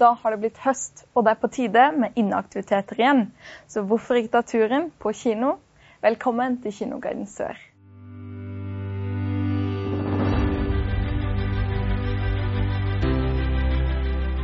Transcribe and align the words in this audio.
Da 0.00 0.14
har 0.22 0.30
det 0.30 0.38
blitt 0.40 0.58
høst, 0.64 1.02
og 1.12 1.26
det 1.26 1.34
er 1.34 1.40
på 1.42 1.48
tide 1.52 1.82
med 1.92 2.14
inneaktiviteter 2.16 2.96
igjen. 3.02 3.26
Så 3.68 3.82
hvorfor 3.84 4.16
ikke 4.16 4.32
ta 4.32 4.40
turen 4.48 4.86
på 4.96 5.12
kino? 5.12 5.58
Velkommen 6.00 6.56
til 6.62 6.72
Kinoguiden 6.72 7.26
Sør. 7.28 7.58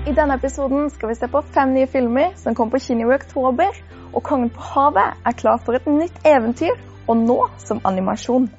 I 0.06 0.12
denne 0.18 0.36
episoden 0.36 0.90
skal 0.92 1.08
vi 1.08 1.16
se 1.16 1.30
på 1.32 1.42
fem 1.56 1.72
nye 1.72 1.88
filmer 1.88 2.36
som 2.36 2.54
kom 2.54 2.70
på 2.70 2.82
kino 2.88 3.08
i 3.08 3.14
oktober. 3.14 3.80
Og 4.12 4.22
'Kongen 4.22 4.50
på 4.50 4.60
havet' 4.60 5.16
er 5.24 5.32
klar 5.32 5.56
for 5.64 5.72
et 5.72 5.86
nytt 5.86 6.20
eventyr, 6.24 6.76
og 7.08 7.16
nå 7.16 7.48
som 7.58 7.80
animasjon. 7.84 8.50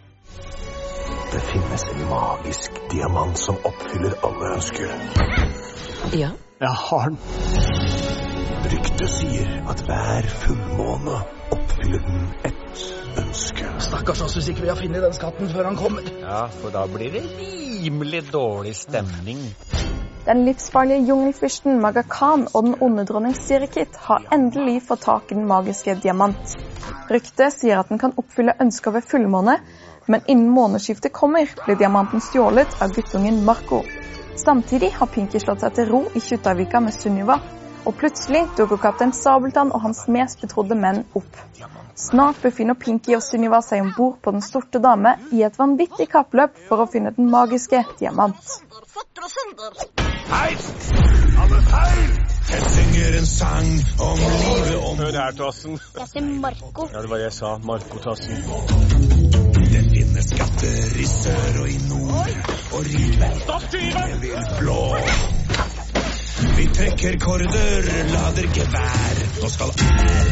Det 1.32 1.42
finnes 1.54 1.84
en 1.94 2.10
magisk 2.10 2.72
diamant 2.92 3.38
som 3.38 3.56
oppfyller 3.66 4.14
alle 4.24 4.54
ønsker. 4.56 4.90
Ja. 6.18 6.30
Jeg 6.58 6.74
har 6.74 7.10
den. 7.10 7.18
Ryktet 8.72 9.12
sier 9.14 9.50
at 9.70 9.82
hver 9.86 10.26
fullmåne 10.42 11.18
oppfyller 11.54 12.02
den 12.02 12.24
ett 12.50 12.80
ønske. 13.22 13.68
Stakkars 13.86 14.24
oss 14.26 14.34
hvis 14.40 14.48
ikke 14.50 14.64
vi 14.64 14.72
har 14.72 14.80
funnet 14.80 15.06
den 15.06 15.14
skatten 15.14 15.52
før 15.52 15.70
han 15.70 15.78
kommer. 15.78 16.08
Ja, 16.24 16.48
for 16.50 16.74
da 16.74 16.88
blir 16.90 17.14
det 17.14 17.22
rimelig 17.38 18.24
dårlig 18.34 18.74
stemning. 18.80 19.44
Den 20.26 20.42
livsfarlige 20.48 21.06
jungelfyrsten 21.12 21.78
Maga 21.84 22.02
Khan 22.10 22.48
og 22.50 22.66
den 22.66 22.76
onde 22.82 23.06
dronning 23.06 23.38
Sirikit 23.38 24.02
har 24.08 24.26
endelig 24.34 24.82
fått 24.90 25.06
tak 25.06 25.30
i 25.30 25.38
den 25.38 25.46
magiske 25.46 26.00
diamant. 26.08 26.58
Ryktet 27.14 27.54
sier 27.54 27.84
at 27.84 27.94
den 27.94 28.02
kan 28.02 28.18
oppfylle 28.18 28.58
ønsker 28.66 28.98
ved 28.98 29.06
fullmåne, 29.06 29.60
men 30.10 30.26
innen 30.26 30.50
månedsskiftet 30.58 31.14
kommer, 31.14 31.54
blir 31.68 31.78
diamanten 31.78 32.26
stjålet 32.32 32.82
av 32.82 32.98
guttungen 32.98 33.44
Marco. 33.46 33.84
Samtidig 34.38 34.92
har 34.94 35.08
Pinky 35.10 35.40
slått 35.42 35.64
seg 35.66 35.74
til 35.74 35.88
ro 35.90 36.02
i 36.14 36.22
Kjuttaviga 36.22 36.80
med 36.84 36.94
Sunniva, 36.94 37.40
og 37.88 37.96
plutselig 37.98 38.44
dukker 38.58 38.78
kaptein 38.84 39.14
Sabeltann 39.16 39.72
og 39.74 39.82
hans 39.88 40.04
mest 40.14 40.44
betrodde 40.44 40.78
menn 40.78 41.02
opp. 41.18 41.40
Snart 41.98 42.38
befinner 42.44 42.78
Pinky 42.78 43.16
og 43.18 43.24
Sunniva 43.26 43.64
seg 43.66 43.82
om 43.82 43.90
bord 43.98 44.20
på 44.22 44.36
Den 44.36 44.46
sorte 44.46 44.82
dame 44.84 45.16
i 45.34 45.42
et 45.48 45.58
vanvittig 45.58 46.06
kappløp 46.14 46.54
for 46.68 46.86
å 46.86 46.90
finne 46.92 47.16
den 47.18 47.32
magiske 47.34 47.82
diamant. 47.98 48.38
Hei! 50.30 50.50
Alle 51.42 51.62
feil! 51.72 52.18
Jeg 52.48 52.70
synger 52.78 53.18
en 53.18 53.26
sang 53.34 53.72
om 54.06 54.22
livet 54.22 54.78
om 54.92 55.02
Hør 55.02 55.22
her, 55.24 55.34
Tassen. 55.42 55.82
Jeg 55.98 56.08
heter 56.14 56.34
Marco. 56.46 56.88
Ja, 56.94 57.02
det 57.02 57.10
var 57.10 57.18
det 57.18 57.32
jeg 57.32 57.40
sa. 57.42 57.58
Marco 57.58 58.04
Tassen. 58.06 59.57
Det 60.18 60.24
skatter 60.26 61.00
i 61.02 61.04
sør 61.06 61.58
og 61.62 61.68
i 61.70 61.78
nord, 61.90 62.30
og 62.76 62.80
rive 62.90 63.28
tyven! 63.72 64.14
vil 64.22 64.46
blå. 64.60 64.84
Vi 66.58 66.64
trekker 66.78 67.18
korder, 67.26 67.84
lader 68.14 68.48
gevær. 68.56 69.20
Nå 69.42 69.48
skal 69.56 69.70
R 69.78 70.30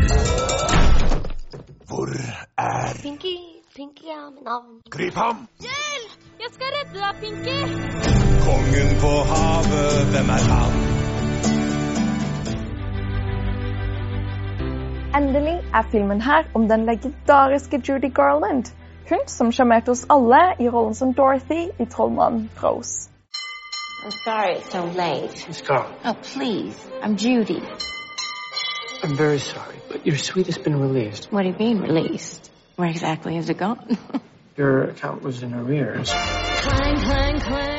Hvor 1.89 2.09
er 2.57 2.93
Pinky, 3.03 3.35
Pinky 3.75 4.07
er 4.15 4.25
mitt 4.31 4.43
navn. 4.49 4.71
Grip 4.95 5.13
ham! 5.23 5.37
Hjelp! 5.65 6.15
Jeg 6.43 6.49
skal 6.55 6.67
redde 6.77 6.97
deg, 7.03 7.13
Pinky! 7.21 7.59
Kongen 8.47 8.89
på 9.03 9.11
havet, 9.33 9.93
hvem 10.15 10.31
er 10.37 10.43
han? 10.53 10.73
Endelig 15.19 15.57
er 15.73 15.85
filmen 15.91 16.21
her 16.21 16.43
om 16.55 16.67
den 16.73 16.89
legendariske 16.89 17.81
Judy 17.89 18.13
Garland. 18.21 18.65
Hun 19.09 19.19
som 19.27 19.51
sjarmerte 19.51 19.91
oss 19.91 20.05
alle 20.09 20.55
i 20.59 20.69
rollen 20.69 20.95
som 20.95 21.13
Dorothy 21.13 21.69
i 21.79 21.85
Trollmannen 21.85 22.49
Rose. 22.63 23.09
I'm 24.05 24.11
sorry 24.23 24.55
it's 24.57 24.71
so 24.71 24.83
late. 24.85 25.47
Miss 25.47 25.61
Carl, 25.61 25.85
Oh, 26.05 26.15
please. 26.33 26.75
I'm 27.03 27.15
Judy. 27.15 27.61
I'm 29.03 29.15
very 29.17 29.39
sorry, 29.39 29.75
but 29.91 30.05
your 30.07 30.17
suite 30.17 30.47
has 30.47 30.57
been 30.57 30.79
released. 30.81 31.31
What 31.31 31.43
do 31.43 31.49
you 31.49 31.55
mean, 31.59 31.81
released? 31.81 32.51
Where 32.77 32.89
exactly 32.89 33.35
has 33.35 33.49
it 33.49 33.57
gone? 33.57 33.97
Your 34.57 34.83
account 34.83 35.21
was 35.21 35.43
in 35.43 35.53
arrears. 35.53 36.09
Clang, 36.11 36.97
clang, 36.97 37.39
clang. 37.41 37.75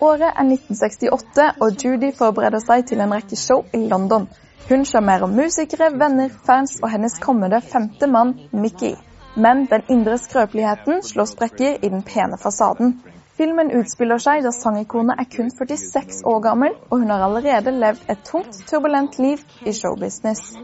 Året 0.00 0.22
er 0.22 0.44
1968, 0.44 1.52
og 1.60 1.84
Judy 1.84 2.12
forbereder 2.18 2.62
seg 2.62 2.84
til 2.86 3.00
en 3.00 3.12
rekke 3.14 3.36
show 3.36 3.64
i 3.74 3.80
London. 3.90 4.28
Hun 4.68 4.84
sjarmerer 4.84 5.26
musikere, 5.26 5.88
venner, 5.98 6.28
fans 6.46 6.78
og 6.82 6.90
hennes 6.90 7.18
kommende 7.18 7.60
femte 7.72 8.06
mann, 8.06 8.34
Mickey. 8.52 8.94
Men 9.38 9.66
den 9.70 9.82
indre 9.88 10.18
skrøpeligheten 10.18 11.02
slår 11.02 11.24
sprekker 11.30 11.76
i 11.82 11.88
den 11.88 12.02
pene 12.02 12.38
fasaden. 12.42 12.96
Filmen 13.38 13.68
utspiller 13.78 14.18
seg 14.18 14.42
da 14.42 14.50
sangikonet 14.50 15.20
er 15.22 15.28
kun 15.30 15.52
46 15.54 16.24
år 16.26 16.40
gammel, 16.42 16.72
og 16.90 17.04
hun 17.04 17.12
har 17.14 17.22
allerede 17.22 17.70
levd 17.70 18.08
et 18.10 18.24
tungt, 18.26 18.58
turbulent 18.66 19.18
liv 19.22 19.44
i 19.62 19.72
showbusiness. 19.72 20.56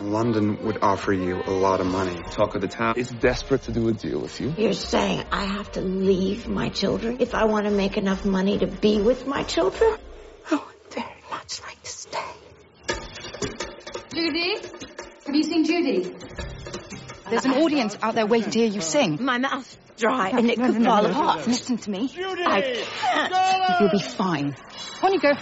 London 0.00 0.56
would 0.64 0.80
offer 0.80 1.12
you 1.12 1.42
a 1.44 1.58
lot 1.66 1.84
of 1.84 1.86
money. 1.92 2.16
Talk 2.30 2.54
of 2.54 2.62
the 2.62 2.72
town 2.78 2.94
is 2.96 3.12
desperate 3.20 3.64
to 3.68 3.72
do 3.72 3.88
a 3.88 3.92
deal 3.92 4.18
with 4.22 4.40
you. 4.40 4.48
You're 4.56 4.72
saying 4.72 5.20
I 5.30 5.44
have 5.56 5.70
to 5.72 5.82
leave 5.82 6.48
my 6.48 6.70
children 6.70 7.20
if 7.20 7.34
I 7.34 7.44
want 7.44 7.66
to 7.68 7.74
make 7.82 7.98
enough 7.98 8.24
money 8.24 8.58
to 8.58 8.66
be 8.66 8.94
with 9.02 9.26
my 9.26 9.42
children? 9.42 9.92
I 10.50 10.54
would 10.54 10.94
very 10.94 11.22
much 11.30 11.60
like 11.68 11.82
to 11.82 11.90
stay. 11.90 12.32
Judy? 14.14 14.56
Have 15.26 15.36
you 15.36 15.42
seen 15.42 15.64
Judy? 15.66 16.21
There's 17.32 17.46
an 17.46 17.52
audience 17.52 17.96
out 18.02 18.14
there 18.14 18.26
waiting 18.26 18.50
to 18.50 18.58
hear 18.58 18.68
you 18.68 18.82
sing. 18.82 19.16
My 19.18 19.38
mouth's 19.38 19.78
dry 19.96 20.28
and 20.28 20.50
it 20.50 20.58
could 20.58 20.84
fall 20.84 21.06
apart. 21.06 21.46
Listen 21.46 21.78
to 21.78 21.90
me. 21.90 22.10
I 22.14 22.84
can't. 23.00 23.80
You'll 23.80 23.90
be 23.90 24.02
fine. 24.02 24.54
On 25.02 25.14
you 25.14 25.18
go. 25.18 25.32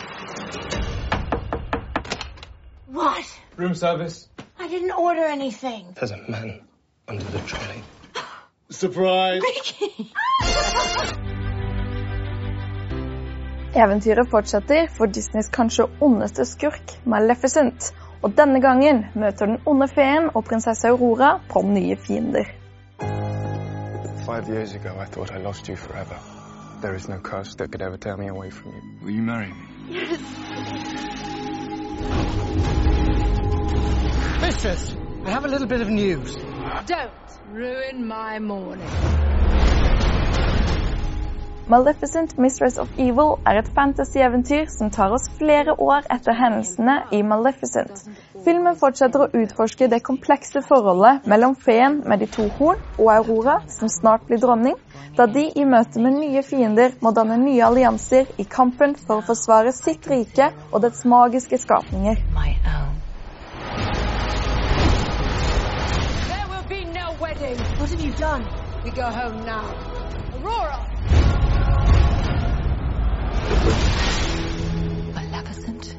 What? 2.87 3.27
Room 3.57 3.75
service. 3.75 4.29
I 4.57 4.69
didn't 4.69 4.93
order 4.93 5.25
anything. 5.25 5.97
There's 5.99 6.13
a 6.13 6.19
man 6.29 6.61
under 7.09 7.25
the 7.25 7.41
trolley. 7.41 7.83
Eventyret 13.75 14.31
fortsetter 14.31 14.89
for 14.89 15.09
Disneys 15.09 15.49
kanskje 15.49 15.89
ondeste 16.01 16.45
skurk, 16.45 17.05
Maleficent. 17.05 17.93
Og 18.23 18.37
denne 18.37 18.61
gangen 18.61 19.07
møter 19.15 19.47
den 19.47 19.59
onde 19.67 19.89
feen 19.89 20.31
og 20.35 20.45
prinsesse 20.45 20.89
Aurora 20.89 21.39
på 21.49 21.63
nye 21.63 21.97
fiender. 21.97 22.45
Five 24.27 24.49
years 24.49 24.75
ago, 24.75 24.91
I 25.03 25.07
thought 25.07 25.31
I 25.31 25.39
lost 25.43 25.69
you 25.69 25.77
forever. 25.77 26.17
There 26.83 26.95
is 26.97 27.09
no 27.09 27.19
curse 27.19 27.55
that 27.57 27.71
could 27.71 27.83
ever 27.83 27.97
tear 27.97 28.17
me 28.17 28.29
away 28.29 28.51
from 28.51 28.73
you. 28.73 28.83
Will 29.03 29.15
you 29.15 29.23
marry 29.23 29.49
me? 29.49 29.71
Mistress, 34.41 34.97
I 35.27 35.31
have 35.31 35.45
a 35.45 35.49
little 35.49 35.69
bit 35.69 35.81
of 35.81 35.89
news. 35.89 36.37
Don't 36.87 37.11
ruin 37.53 38.07
my 38.07 38.39
morning. 38.39 39.30
Maleficent 41.71 42.37
Mistress 42.37 42.79
of 42.79 42.89
Evil 42.99 43.37
er 43.47 43.61
et 43.61 43.69
fantasy-eventyr 43.75 44.65
som 44.79 44.89
tar 44.91 45.13
oss 45.15 45.29
flere 45.39 45.77
år 45.79 46.03
etter 46.11 46.35
hendelsene 46.35 46.97
i 47.15 47.21
Maleficent. 47.23 48.01
Filmen 48.43 48.75
fortsetter 48.81 49.23
å 49.23 49.29
utforske 49.43 49.87
det 49.93 50.01
komplekse 50.03 50.65
forholdet 50.67 51.29
mellom 51.31 51.55
feen 51.55 52.01
med 52.11 52.25
de 52.25 52.27
to 52.35 52.49
horn 52.59 52.83
og 52.97 53.13
Aurora, 53.15 53.61
som 53.71 53.87
snart 53.87 54.27
blir 54.27 54.43
dronning, 54.43 54.75
da 55.15 55.29
de 55.31 55.47
i 55.55 55.65
møte 55.65 56.03
med 56.03 56.19
nye 56.19 56.43
fiender 56.43 56.99
må 57.07 57.15
danne 57.15 57.39
nye 57.39 57.63
allianser 57.69 58.35
i 58.43 58.49
kampen 58.59 58.99
for 58.99 59.21
å 59.21 59.27
forsvare 59.31 59.71
sitt 59.71 60.11
rike 60.11 60.51
og 60.73 60.83
dets 60.83 61.07
magiske 61.07 61.63
skapninger. 61.69 62.19
There 66.27 66.47
will 66.51 66.67
be 66.67 66.83
no 66.99 67.15
wedding. 67.23 67.63
What 67.79 67.91
have 67.95 68.03
you 68.03 68.11
done? 68.19 68.43
We 68.83 68.91
go 68.91 69.07
home 69.07 69.45
now. 69.47 69.71
Aurora! 70.35 70.90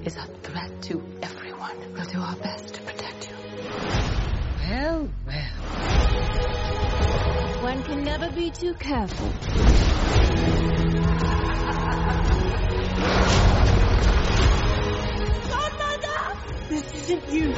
Is 0.05 0.17
a 0.17 0.25
threat 0.41 0.81
to 0.81 1.01
everyone. 1.21 1.77
We'll 1.93 2.05
do 2.05 2.19
our 2.19 2.35
best 2.37 2.73
to 2.73 2.81
protect 2.81 3.29
you. 3.29 3.35
Well, 4.69 5.09
well. 5.27 5.53
One 7.61 7.83
can 7.83 8.03
never 8.03 8.31
be 8.31 8.49
too 8.49 8.73
careful. 8.73 9.27
Godmother! 15.53 16.19
This 16.69 16.93
isn't 16.95 17.31
you. 17.31 17.53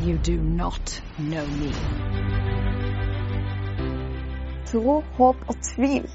You 0.00 0.16
do 0.16 0.38
not 0.38 1.02
know 1.18 1.46
me. 1.46 1.72
Tro, 4.64 5.02
håp 5.18 5.36
og 5.48 5.56
tvil. 5.74 6.10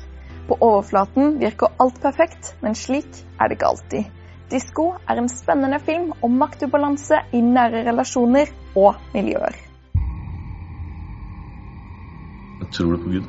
På 0.47 0.57
overflaten 0.61 1.39
virker 1.39 1.67
alt 1.79 2.01
perfekt, 2.01 2.55
men 2.61 2.75
slik 2.75 3.25
er 3.39 3.47
det 3.47 3.51
ikke 3.59 3.67
alltid. 3.67 4.24
Disko 4.51 4.91
er 5.09 5.17
en 5.17 5.29
spennende 5.29 5.79
film 5.79 6.11
om 6.21 6.35
maktubalanse 6.37 7.17
i 7.33 7.41
nære 7.41 7.81
relasjoner 7.87 8.51
og 8.77 8.99
miljøer. 9.13 9.57
Jeg 12.59 12.67
tror 12.71 12.91
det 12.91 13.01
på 13.03 13.09
Gud. 13.09 13.25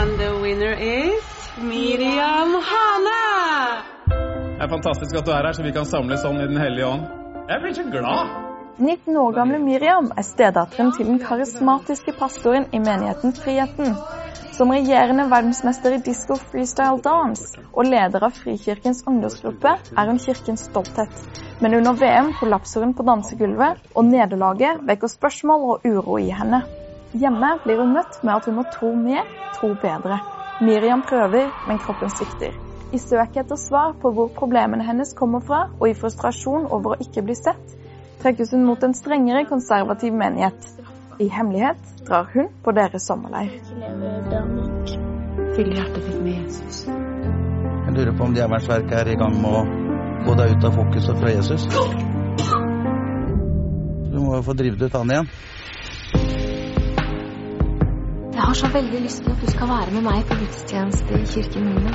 And 0.00 0.18
the 0.18 0.42
winner 0.42 0.74
is 0.74 1.24
Miriam 1.58 2.50
Hane! 2.70 3.22
Det 4.58 4.66
er 4.66 4.68
fantastisk 4.68 5.16
at 5.16 5.26
du 5.26 5.30
er 5.30 5.46
her, 5.46 5.52
så 5.52 5.62
vi 5.62 5.72
kan 5.72 5.84
samles 5.84 6.22
sånn 6.24 6.40
i 6.40 6.46
Den 6.50 6.60
hellige 6.60 6.86
ånd. 6.86 7.10
Jeg 7.48 7.60
blir 7.62 7.74
så 7.74 7.90
glad! 7.90 8.49
19 8.78 9.16
år 9.16 9.32
gamle 9.32 9.58
Miriam 9.58 10.12
er 10.16 10.24
stedatteren 10.24 10.92
til 10.94 11.08
den 11.08 11.18
karismatiske 11.20 12.14
pastoren 12.18 12.68
i 12.72 12.78
menigheten 12.78 13.34
Friheten. 13.36 13.96
Som 14.56 14.72
regjerende 14.74 15.24
verdensmester 15.30 15.96
i 15.96 16.00
disco 16.04 16.36
freestyle 16.36 17.00
dance 17.04 17.60
og 17.72 17.88
leder 17.88 18.26
av 18.26 18.34
Frikirkens 18.36 19.02
ungdomsgruppe 19.08 19.72
er 19.72 20.10
hun 20.10 20.20
kirkens 20.20 20.66
stolthet. 20.68 21.22
Men 21.60 21.76
under 21.78 21.96
VM 21.96 22.32
kollapser 22.40 22.84
hun 22.84 22.94
på 22.96 23.04
dansegulvet, 23.08 23.80
og 23.94 24.04
nederlaget 24.08 24.84
vekker 24.88 25.12
spørsmål 25.12 25.66
og 25.74 25.88
uro 25.88 26.18
i 26.20 26.30
henne. 26.32 26.62
Hjemme 27.12 27.56
blir 27.64 27.82
hun 27.82 27.94
møtt 27.96 28.20
med 28.22 28.36
at 28.36 28.48
hun 28.48 28.60
må 28.60 28.66
tro 28.72 28.94
mer, 28.96 29.26
tro 29.56 29.74
bedre. 29.82 30.20
Miriam 30.60 31.02
prøver, 31.02 31.50
men 31.66 31.80
kroppen 31.82 32.12
svikter. 32.12 32.54
I 32.92 32.98
søket 32.98 33.44
etter 33.44 33.58
svar 33.60 33.92
på 34.02 34.12
hvor 34.14 34.32
problemene 34.36 34.84
hennes 34.86 35.12
kommer 35.16 35.44
fra, 35.44 35.66
og 35.80 35.88
i 35.88 35.96
frustrasjon 35.96 36.68
over 36.70 36.94
å 36.94 37.00
ikke 37.04 37.22
bli 37.26 37.36
sett, 37.38 37.76
trekkes 38.22 38.52
hun 38.52 38.64
mot 38.64 38.82
en 38.82 38.94
strengere 38.94 39.44
konservativ 39.48 40.12
menighet. 40.12 40.68
I 41.20 41.28
hemmelighet 41.28 42.06
drar 42.08 42.30
hun 42.34 42.48
på 42.64 42.72
deres 42.72 43.06
sommerleir. 43.06 43.50
Fyll 45.56 45.72
hjertet 45.74 46.06
ditt 46.06 46.22
med 46.22 46.32
Jesus. 46.32 46.86
Jeg 46.86 47.96
lurer 47.96 48.16
på 48.16 48.24
om 48.24 48.34
djevelens 48.34 48.68
er 48.68 49.08
i 49.12 49.18
gang 49.20 49.34
med 49.42 49.50
å 49.50 49.62
få 50.24 50.36
deg 50.38 50.56
ut 50.56 50.64
av 50.64 50.76
fokuset 50.78 51.18
fra 51.20 51.32
Jesus. 51.34 51.66
Du 54.12 54.18
må 54.20 54.36
jo 54.36 54.42
få 54.46 54.56
drevet 54.56 54.82
ut 54.82 54.96
han 54.96 55.10
igjen. 55.10 55.30
Jeg 58.34 58.46
har 58.46 58.54
så 58.54 58.72
veldig 58.72 59.00
lyst 59.04 59.24
til 59.24 59.32
at 59.32 59.44
du 59.44 59.50
skal 59.50 59.68
være 59.68 59.94
med 59.98 60.06
meg 60.08 60.24
på 60.28 60.38
gudstjeneste 60.40 61.20
i 61.20 61.26
kirken 61.34 61.68
min. 61.68 61.92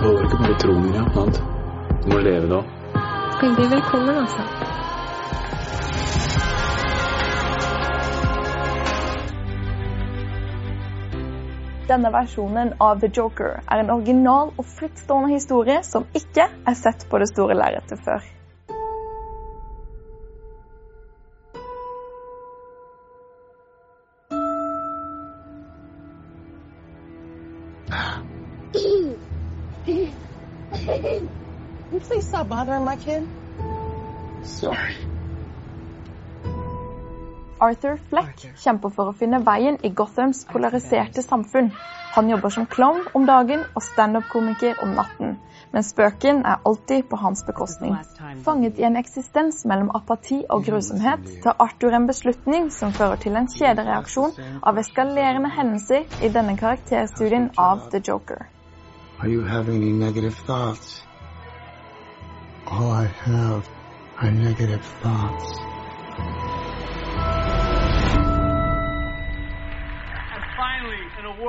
Det 0.00 0.06
holder 0.06 0.24
ikke 0.24 0.42
bare 0.42 0.58
tro, 0.64 0.80
Miriam. 0.80 1.12
Sant? 1.14 1.42
Du 2.02 2.08
må 2.14 2.24
leve 2.24 2.48
det 2.48 2.58
òg. 2.62 2.74
Veldig 3.42 3.70
velkommen, 3.76 4.16
altså. 4.24 4.59
Denne 11.90 12.12
versjonen 12.14 12.68
av 12.78 13.00
The 13.02 13.08
Joker 13.10 13.56
er 13.66 13.80
en 13.82 13.88
original 13.90 14.52
og 14.54 14.66
frittstående 14.76 15.32
historie 15.32 15.80
som 15.82 16.04
ikke 16.14 16.44
er 16.46 16.76
sett 16.78 17.08
på 17.10 17.18
det 17.18 17.26
store 17.32 17.56
lerretet 17.58 17.98
før. 18.04 18.22
Please 32.10 32.26
stop 32.26 32.48
bothering 32.48 32.84
my 32.84 32.96
kid? 32.96 33.26
Sorry. 34.44 35.09
Arthur 37.60 37.98
Fleck 38.10 38.44
kjemper 38.62 38.92
for 38.94 39.10
å 39.10 39.16
finne 39.16 39.42
veien 39.44 39.76
i 39.84 39.90
Gothams 39.92 40.46
polariserte 40.48 41.22
samfunn. 41.22 41.70
Han 42.14 42.30
jobber 42.32 42.50
som 42.50 42.66
klovn 42.66 43.04
om 43.14 43.26
dagen 43.28 43.62
og 43.76 43.84
standup-komiker 43.86 44.80
om 44.82 44.96
natten. 44.98 45.36
Men 45.70 45.86
spøken 45.86 46.40
er 46.42 46.64
alltid 46.66 47.06
på 47.10 47.20
hans 47.20 47.44
bekostning. 47.46 47.94
Fanget 48.44 48.80
i 48.80 48.86
en 48.88 48.98
eksistens 48.98 49.62
mellom 49.70 49.92
apati 49.94 50.40
og 50.50 50.64
grusomhet 50.66 51.28
tar 51.44 51.60
Arthur 51.62 51.94
en 51.94 52.08
beslutning 52.10 52.70
som 52.74 52.96
fører 52.96 53.20
til 53.22 53.38
en 53.38 53.46
kjedereaksjon 53.54 54.34
av 54.66 54.82
eskalerende 54.82 55.52
hendelser 55.54 56.08
i 56.24 56.32
denne 56.34 56.56
karakterstudien 56.58 57.52
av 57.58 57.86
The 57.94 58.02
Joker. 58.02 58.48
Are 59.20 59.28
you 59.28 59.44
having 59.44 59.82
any 59.82 59.92
negative 59.92 60.34
thoughts? 60.46 61.04
All 62.66 62.90
I 62.90 63.06
have 63.06 63.68
are 64.18 64.30
negative 64.30 64.82
thoughts. 65.02 65.69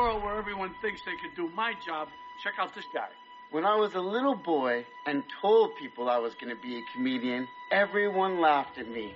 World 0.02 0.24
where 0.24 0.38
everyone 0.44 0.74
thinks 0.82 1.00
they 1.06 1.18
could 1.22 1.36
do 1.36 1.48
my 1.64 1.72
job, 1.88 2.08
check 2.44 2.56
out 2.62 2.74
this 2.74 2.90
guy. 3.00 3.12
When 3.52 3.66
I 3.66 3.76
was 3.84 3.94
a 3.94 4.04
little 4.16 4.38
boy 4.56 4.74
and 5.06 5.18
told 5.42 5.76
people 5.84 6.10
I 6.10 6.20
was 6.26 6.34
going 6.40 6.54
to 6.56 6.62
be 6.68 6.74
a 6.82 6.84
comedian, 6.94 7.48
everyone 7.72 8.34
laughed 8.42 8.78
at 8.84 8.88
me. 8.98 9.08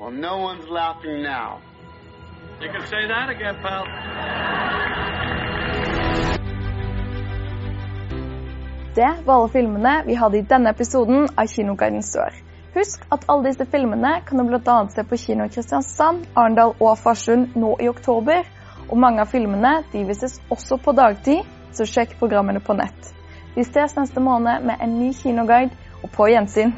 Well, 0.00 0.12
no 0.28 0.34
one's 0.48 0.68
laughing 0.80 1.22
now. 1.22 1.60
You 2.62 2.70
can 2.74 2.84
say 2.92 3.02
that 3.12 3.28
again, 3.36 3.56
pal. 3.64 3.84
Det 8.94 9.12
var 9.26 9.34
alle 9.34 9.48
filmene 9.48 10.02
vi 10.06 10.14
hadde 10.14 10.38
i 10.38 10.46
denne 10.54 10.70
episoden 10.70 11.28
av 11.36 11.46
Kinoguiden 11.52 12.02
Sør. 12.02 12.32
Husk 12.74 13.04
at 13.12 13.26
alle 13.28 13.50
disse 13.50 13.66
filmene 13.74 14.14
kan 14.26 14.40
du 14.40 14.44
bl.a. 14.48 14.78
se 14.88 15.04
på 15.04 15.16
kino 15.16 15.44
i 15.44 15.52
Kristiansand, 15.52 16.24
Arendal 16.36 16.74
og 16.80 16.96
Farsund 16.98 17.60
nå 17.60 17.76
i 17.80 17.88
oktober. 17.92 18.48
Og 18.90 18.98
mange 18.98 19.22
av 19.22 19.30
filmene 19.30 19.84
de 19.92 20.02
vises 20.08 20.40
også 20.50 20.80
på 20.82 20.94
dagtid, 20.98 21.46
så 21.72 21.86
sjekk 21.86 22.16
programmene 22.18 22.62
på 22.62 22.74
nett. 22.74 23.12
Vi 23.54 23.62
ses 23.66 23.94
neste 23.96 24.22
måned 24.22 24.66
med 24.66 24.82
en 24.82 24.96
ny 24.98 25.12
kinoguide, 25.14 25.74
og 26.02 26.10
på 26.14 26.26
gjensyn. 26.30 26.72